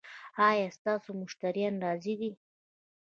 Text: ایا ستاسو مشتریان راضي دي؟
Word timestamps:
ایا 0.47 0.67
ستاسو 0.77 1.09
مشتریان 1.21 1.75
راضي 1.85 2.13
دي؟ 2.19 2.31